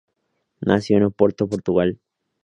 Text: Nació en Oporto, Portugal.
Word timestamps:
Nació 0.61 0.97
en 0.97 1.03
Oporto, 1.03 1.47
Portugal. 1.47 1.99